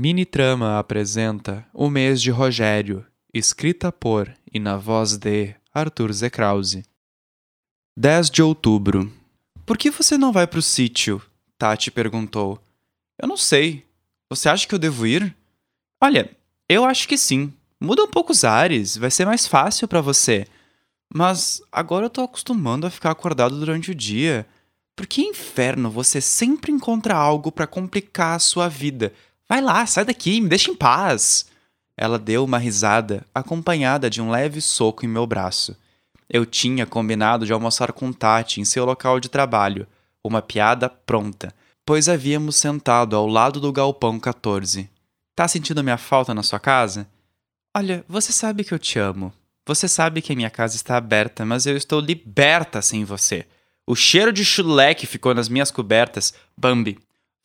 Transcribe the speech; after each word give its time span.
Mini 0.00 0.24
Trama 0.24 0.78
apresenta 0.78 1.66
O 1.74 1.90
Mês 1.90 2.22
de 2.22 2.30
Rogério, 2.30 3.04
escrita 3.34 3.90
por 3.90 4.32
e 4.54 4.60
na 4.60 4.76
voz 4.76 5.16
de 5.16 5.56
Arthur 5.74 6.12
Z. 6.12 6.30
Krause. 6.30 6.84
10 7.98 8.30
de 8.30 8.40
outubro. 8.40 9.12
Por 9.66 9.76
que 9.76 9.90
você 9.90 10.16
não 10.16 10.30
vai 10.30 10.46
pro 10.46 10.62
sítio? 10.62 11.20
Tati 11.58 11.90
perguntou. 11.90 12.62
Eu 13.20 13.26
não 13.26 13.36
sei. 13.36 13.84
Você 14.30 14.48
acha 14.48 14.68
que 14.68 14.74
eu 14.76 14.78
devo 14.78 15.04
ir? 15.04 15.36
Olha, 16.00 16.30
eu 16.68 16.84
acho 16.84 17.08
que 17.08 17.18
sim. 17.18 17.52
Muda 17.80 18.04
um 18.04 18.08
pouco 18.08 18.30
os 18.30 18.44
ares, 18.44 18.96
vai 18.96 19.10
ser 19.10 19.24
mais 19.24 19.48
fácil 19.48 19.88
para 19.88 20.00
você. 20.00 20.46
Mas 21.12 21.60
agora 21.72 22.06
eu 22.06 22.10
tô 22.10 22.20
acostumando 22.20 22.86
a 22.86 22.90
ficar 22.90 23.10
acordado 23.10 23.58
durante 23.58 23.90
o 23.90 23.96
dia. 23.96 24.46
Por 24.94 25.08
que 25.08 25.22
inferno 25.22 25.90
você 25.90 26.20
sempre 26.20 26.70
encontra 26.70 27.16
algo 27.16 27.50
para 27.50 27.66
complicar 27.66 28.36
a 28.36 28.38
sua 28.38 28.68
vida? 28.68 29.12
Vai 29.48 29.62
lá, 29.62 29.86
sai 29.86 30.04
daqui, 30.04 30.40
me 30.40 30.48
deixa 30.48 30.70
em 30.70 30.74
paz. 30.74 31.46
Ela 31.96 32.18
deu 32.18 32.44
uma 32.44 32.58
risada, 32.58 33.26
acompanhada 33.34 34.10
de 34.10 34.20
um 34.20 34.30
leve 34.30 34.60
soco 34.60 35.04
em 35.04 35.08
meu 35.08 35.26
braço. 35.26 35.76
Eu 36.28 36.44
tinha 36.44 36.84
combinado 36.84 37.46
de 37.46 37.52
almoçar 37.52 37.92
com 37.92 38.12
Tati 38.12 38.60
em 38.60 38.64
seu 38.64 38.84
local 38.84 39.18
de 39.18 39.30
trabalho, 39.30 39.86
uma 40.22 40.42
piada 40.42 40.88
pronta, 40.88 41.54
pois 41.86 42.08
havíamos 42.08 42.56
sentado 42.56 43.16
ao 43.16 43.26
lado 43.26 43.58
do 43.58 43.72
galpão 43.72 44.20
14. 44.20 44.90
Tá 45.34 45.48
sentindo 45.48 45.82
minha 45.82 45.96
falta 45.96 46.34
na 46.34 46.42
sua 46.42 46.60
casa? 46.60 47.08
Olha, 47.74 48.04
você 48.06 48.32
sabe 48.32 48.64
que 48.64 48.74
eu 48.74 48.78
te 48.78 48.98
amo. 48.98 49.32
Você 49.66 49.88
sabe 49.88 50.20
que 50.20 50.32
a 50.32 50.36
minha 50.36 50.50
casa 50.50 50.76
está 50.76 50.96
aberta, 50.96 51.44
mas 51.44 51.64
eu 51.64 51.76
estou 51.76 52.00
liberta 52.00 52.82
sem 52.82 53.04
você. 53.04 53.46
O 53.86 53.94
cheiro 53.94 54.32
de 54.32 54.44
chulé 54.44 54.94
que 54.94 55.06
ficou 55.06 55.34
nas 55.34 55.48
minhas 55.48 55.70
cobertas, 55.70 56.34
Bambi. 56.56 56.98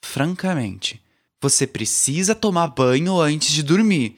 Francamente, 0.03 1.01
você 1.43 1.67
precisa 1.67 2.33
tomar 2.33 2.67
banho 2.67 3.19
antes 3.19 3.51
de 3.51 3.61
dormir. 3.61 4.17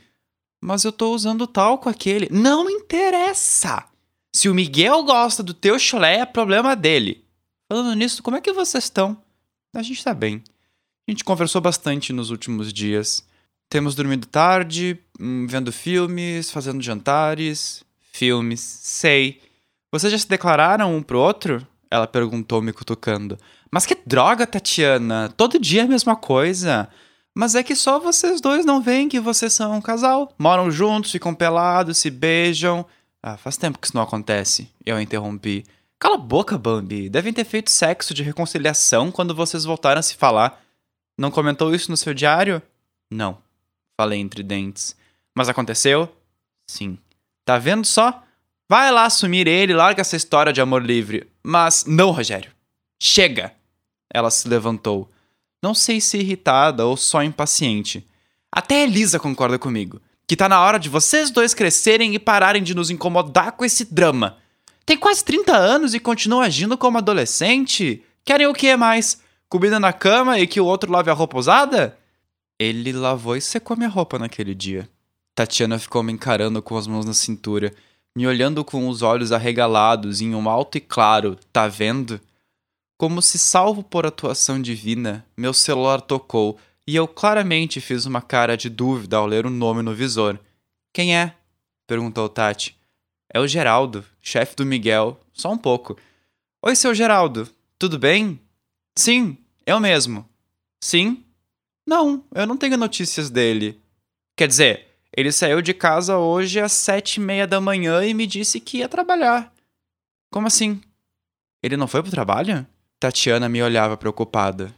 Mas 0.62 0.84
eu 0.84 0.92
tô 0.92 1.12
usando 1.12 1.48
talco 1.48 1.90
aquele. 1.90 2.30
Não 2.32 2.70
interessa! 2.70 3.84
Se 4.34 4.48
o 4.48 4.54
Miguel 4.54 5.04
gosta 5.04 5.42
do 5.42 5.54
teu 5.54 5.80
chulé, 5.80 6.20
é 6.20 6.26
problema 6.26 6.76
dele. 6.76 7.26
Falando 7.68 7.96
nisso, 7.96 8.22
como 8.22 8.38
é 8.38 8.42
que 8.42 8.54
vocês 8.54 8.84
estão? 8.84 9.18
A 9.74 9.82
gente 9.82 10.04
tá 10.04 10.14
bem. 10.14 10.44
A 11.08 11.12
gente 11.12 11.24
conversou 11.24 11.60
bastante 11.60 12.14
nos 12.14 12.30
últimos 12.30 12.72
dias. 12.72 13.26
Temos 13.70 13.96
dormido 13.96 14.28
tarde, 14.28 15.00
hum, 15.20 15.48
vendo 15.48 15.72
filmes, 15.72 16.52
fazendo 16.52 16.84
jantares. 16.84 17.84
Filmes, 18.14 18.62
sei. 18.62 19.42
Vocês 19.92 20.12
já 20.12 20.20
se 20.20 20.30
declararam 20.30 20.96
um 20.96 21.02
pro 21.02 21.20
outro? 21.20 21.66
Ela 21.90 22.06
perguntou, 22.06 22.62
me 22.62 22.72
cutucando. 22.72 23.40
Mas 23.72 23.86
que 23.88 23.98
droga, 24.06 24.46
Tatiana! 24.46 25.34
Todo 25.36 25.60
dia 25.60 25.82
é 25.82 25.86
a 25.86 25.88
mesma 25.88 26.16
coisa. 26.16 26.88
Mas 27.38 27.54
é 27.54 27.62
que 27.62 27.76
só 27.76 28.00
vocês 28.00 28.40
dois 28.40 28.66
não 28.66 28.82
veem 28.82 29.10
que 29.10 29.20
vocês 29.20 29.52
são 29.52 29.74
um 29.74 29.82
casal. 29.82 30.34
Moram 30.40 30.72
juntos, 30.72 31.12
ficam 31.12 31.36
pelados, 31.36 31.98
se 31.98 32.10
beijam. 32.10 32.86
Ah, 33.22 33.36
faz 33.36 33.58
tempo 33.58 33.78
que 33.78 33.88
isso 33.88 33.96
não 33.96 34.04
acontece. 34.04 34.72
Eu 34.86 35.02
interrompi. 35.02 35.66
Cala 36.00 36.16
a 36.16 36.20
boca, 36.20 36.58
Bambi. 36.58 37.10
Devem 37.10 37.34
ter 37.34 37.44
feito 37.44 37.70
sexo 37.72 38.14
de 38.14 38.24
reconciliação 38.24 39.12
quando 39.12 39.36
vocês 39.36 39.66
voltaram 39.66 40.00
a 40.00 40.04
se 40.04 40.16
falar. 40.16 40.62
Não 41.18 41.30
comentou 41.30 41.76
isso 41.76 41.92
no 41.92 41.98
seu 41.98 42.14
diário? 42.14 42.62
Não. 43.12 43.38
Falei 44.00 44.20
entre 44.20 44.42
dentes. 44.42 44.96
Mas 45.36 45.50
aconteceu? 45.50 46.10
Sim. 46.70 46.98
Tá 47.44 47.58
vendo 47.58 47.86
só? 47.86 48.24
Vai 48.70 48.92
lá 48.92 49.06
assumir 49.06 49.48
ele, 49.48 49.74
larga 49.74 50.02
essa 50.02 50.16
história 50.16 50.54
de 50.54 50.62
amor 50.62 50.84
livre. 50.84 51.30
Mas 51.44 51.86
não, 51.86 52.12
Rogério. 52.12 52.52
Chega! 53.02 53.54
Ela 54.14 54.32
se 54.32 54.48
levantou. 54.48 55.10
Não 55.62 55.74
sei 55.74 56.00
se 56.00 56.18
irritada 56.18 56.86
ou 56.86 56.96
só 56.96 57.24
impaciente. 57.24 58.08
Até 58.52 58.84
Elisa 58.84 59.20
concorda 59.20 59.60
comigo. 59.60 60.02
Que 60.28 60.36
tá 60.36 60.50
na 60.50 60.62
hora 60.62 60.80
de 60.80 60.90
vocês 60.90 61.30
dois 61.30 61.54
crescerem 61.54 62.16
e 62.16 62.20
pararem 62.20 62.64
de 62.64 62.74
nos 62.74 62.90
incomodar 62.90 63.52
com 63.52 63.64
esse 63.64 63.86
drama. 63.86 64.38
Tem 64.86 64.98
quase 64.98 65.24
30 65.24 65.56
anos 65.56 65.94
e 65.94 66.00
continuam 66.00 66.42
agindo 66.42 66.78
como 66.78 66.98
adolescente? 66.98 68.04
Querem 68.24 68.48
o 68.48 68.54
que 68.54 68.76
mais? 68.76 69.20
Comida 69.50 69.80
na 69.80 69.94
cama 69.94 70.40
e 70.40 70.48
que 70.48 70.60
o 70.60 70.66
outro 70.66 70.92
lave 70.92 71.12
a 71.12 71.14
roupa 71.14 71.38
usada? 71.38 71.98
Ele 72.58 72.94
lavou 72.94 73.36
e 73.36 73.42
secou 73.42 73.76
minha 73.76 73.90
roupa 73.90 74.18
naquele 74.18 74.56
dia. 74.56 74.90
Tatiana 75.36 75.78
ficou 75.78 76.02
me 76.02 76.14
encarando 76.14 76.62
com 76.62 76.78
as 76.78 76.88
mãos 76.88 77.06
na 77.06 77.14
cintura, 77.14 77.74
me 78.16 78.26
olhando 78.26 78.64
com 78.64 78.88
os 78.88 79.02
olhos 79.02 79.32
arregalados 79.32 80.22
em 80.22 80.34
um 80.34 80.50
alto 80.50 80.78
e 80.78 80.82
claro, 80.82 81.38
tá 81.52 81.68
vendo? 81.68 82.22
Como 82.98 83.22
se 83.22 83.38
salvo 83.38 83.84
por 83.84 84.06
atuação 84.06 84.62
divina, 84.62 85.26
meu 85.36 85.54
celular 85.54 86.00
tocou 86.00 86.58
e 86.88 86.96
eu 86.96 87.08
claramente 87.08 87.82
fiz 87.82 88.06
uma 88.06 88.22
cara 88.22 88.56
de 88.56 88.70
dúvida 88.70 89.18
ao 89.18 89.26
ler 89.26 89.46
o 89.46 89.50
nome 89.50 89.82
no 89.82 89.94
visor. 89.94 90.40
Quem 90.94 91.16
é? 91.16 91.36
perguntou 91.86 92.30
Tati. 92.30 92.78
É 93.34 93.40
o 93.40 93.48
Geraldo, 93.48 94.06
chefe 94.22 94.56
do 94.56 94.66
Miguel, 94.66 95.20
só 95.34 95.52
um 95.52 95.58
pouco. 95.58 95.98
Oi, 96.64 96.74
seu 96.74 96.96
Geraldo, 96.96 97.50
tudo 97.78 98.00
bem? 98.00 98.40
Sim, 98.98 99.38
eu 99.66 99.78
mesmo. 99.78 100.28
Sim? 100.82 101.26
Não, 101.86 102.24
eu 102.34 102.48
não 102.48 102.56
tenho 102.56 102.78
notícias 102.78 103.30
dele. 103.30 103.78
Quer 104.38 104.48
dizer, 104.48 104.88
ele 105.16 105.34
saiu 105.34 105.62
de 105.62 105.74
casa 105.74 106.18
hoje 106.18 106.62
às 106.62 106.72
sete 106.72 107.16
e 107.16 107.20
meia 107.20 107.46
da 107.46 107.60
manhã 107.60 108.06
e 108.06 108.14
me 108.14 108.26
disse 108.26 108.62
que 108.62 108.78
ia 108.78 108.88
trabalhar. 108.88 109.54
Como 110.32 110.48
assim? 110.48 110.82
Ele 111.62 111.76
não 111.76 111.88
foi 111.88 112.02
pro 112.02 112.12
trabalho? 112.12 112.66
Tatiana 113.00 113.50
me 113.50 113.62
olhava 113.62 113.98
preocupada. 113.98 114.74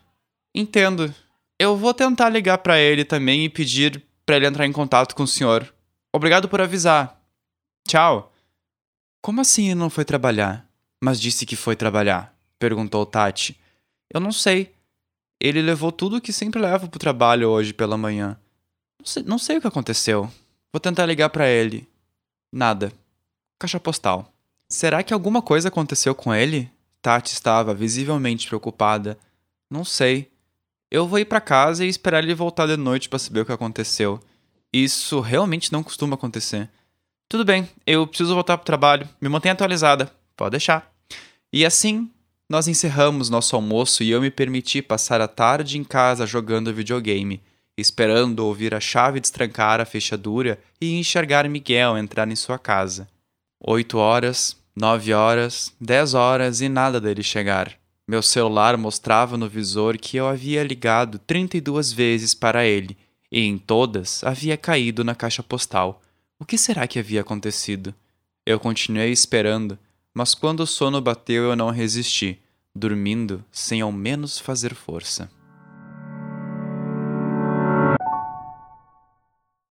Entendo. 0.53 1.13
Eu 1.59 1.75
vou 1.75 1.94
tentar 1.94 2.29
ligar 2.29 2.59
para 2.59 2.79
ele 2.79 3.03
também 3.03 3.45
e 3.45 3.50
pedir 3.50 4.03
para 4.25 4.35
ele 4.35 4.47
entrar 4.47 4.66
em 4.66 4.72
contato 4.72 5.16
com 5.16 5.23
o 5.23 5.28
senhor. 5.28 5.73
Obrigado 6.13 6.50
por 6.50 6.61
avisar. 6.61 7.22
Tchau. 7.88 8.33
Como 9.22 9.41
assim 9.41 9.66
ele 9.66 9.75
não 9.75 9.89
foi 9.89 10.06
trabalhar? 10.06 10.67
Mas 11.01 11.19
disse 11.19 11.45
que 11.45 11.56
foi 11.56 11.75
trabalhar, 11.75 12.35
perguntou 12.59 13.06
Tati. 13.06 13.59
Eu 14.13 14.19
não 14.19 14.31
sei. 14.31 14.73
Ele 15.39 15.61
levou 15.61 15.91
tudo 15.91 16.17
o 16.17 16.22
que 16.22 16.33
sempre 16.33 16.59
leva 16.59 16.88
pro 16.88 17.00
trabalho 17.00 17.50
hoje 17.50 17.73
pela 17.73 17.97
manhã. 17.97 18.39
Não 19.00 19.06
sei, 19.06 19.23
não 19.23 19.38
sei 19.38 19.57
o 19.57 19.61
que 19.61 19.67
aconteceu. 19.67 20.31
Vou 20.73 20.79
tentar 20.79 21.06
ligar 21.06 21.29
para 21.29 21.47
ele. 21.47 21.88
Nada. 22.51 22.91
Caixa 23.59 23.79
postal. 23.79 24.33
Será 24.69 25.03
que 25.03 25.13
alguma 25.13 25.41
coisa 25.41 25.67
aconteceu 25.67 26.13
com 26.13 26.33
ele? 26.33 26.72
Tati 27.07 27.31
estava 27.31 27.73
visivelmente 27.73 28.47
preocupada. 28.47 29.18
Não 29.72 29.85
sei. 29.85 30.29
Eu 30.91 31.07
vou 31.07 31.19
ir 31.19 31.23
para 31.23 31.40
casa 31.40 31.85
e 31.85 31.88
esperar 31.88 32.22
ele 32.22 32.35
voltar 32.35 32.68
de 32.68 32.75
noite 32.75 33.07
para 33.07 33.18
saber 33.18 33.40
o 33.40 33.45
que 33.45 33.51
aconteceu. 33.53 34.19
Isso 34.73 35.22
realmente 35.22 35.72
não 35.72 35.84
costuma 35.84 36.16
acontecer. 36.16 36.69
Tudo 37.29 37.45
bem, 37.45 37.69
eu 37.85 38.06
preciso 38.06 38.34
voltar 38.34 38.57
pro 38.57 38.66
trabalho. 38.66 39.07
Me 39.22 39.29
mantenha 39.29 39.53
atualizada. 39.53 40.12
Pode 40.35 40.51
deixar. 40.51 40.94
E 41.53 41.66
assim, 41.66 42.12
nós 42.50 42.68
encerramos 42.68 43.29
nosso 43.29 43.56
almoço 43.56 44.03
e 44.03 44.12
eu 44.12 44.19
me 44.19 44.29
permiti 44.29 44.81
passar 44.81 45.22
a 45.22 45.29
tarde 45.29 45.78
em 45.78 45.85
casa 45.85 46.28
jogando 46.28 46.74
videogame, 46.74 47.41
esperando 47.78 48.39
ouvir 48.39 48.75
a 48.75 48.81
chave 48.81 49.22
destrancar 49.22 49.79
a 49.79 49.85
fechadura 49.85 50.59
e 50.81 51.00
enxergar 51.00 51.47
Miguel 51.47 51.97
entrar 51.97 52.28
em 52.29 52.35
sua 52.35 52.59
casa. 52.59 53.07
Oito 53.62 53.97
horas, 53.97 54.57
Nove 54.79 55.11
horas, 55.11 55.73
dez 55.81 56.13
horas 56.13 56.61
e 56.61 56.69
nada 56.69 57.01
dele 57.01 57.23
chegar. 57.23 57.73
Meu 58.07 58.21
celular 58.21 58.77
mostrava 58.77 59.35
no 59.35 59.49
visor 59.49 59.97
que 59.97 60.17
eu 60.17 60.27
havia 60.27 60.63
ligado 60.63 61.17
32 61.17 61.91
vezes 61.91 62.35
para 62.35 62.63
ele, 62.63 62.95
e 63.31 63.41
em 63.41 63.57
todas 63.57 64.23
havia 64.23 64.55
caído 64.55 65.03
na 65.03 65.15
caixa 65.15 65.41
postal. 65.41 65.99
O 66.38 66.45
que 66.45 66.59
será 66.59 66.85
que 66.85 66.99
havia 66.99 67.21
acontecido? 67.21 67.91
Eu 68.45 68.59
continuei 68.59 69.11
esperando, 69.11 69.79
mas 70.13 70.35
quando 70.35 70.59
o 70.59 70.67
sono 70.67 71.01
bateu 71.01 71.45
eu 71.45 71.55
não 71.55 71.71
resisti, 71.71 72.39
dormindo 72.75 73.44
sem 73.51 73.81
ao 73.81 73.91
menos 73.91 74.38
fazer 74.38 74.75
força. 74.75 75.27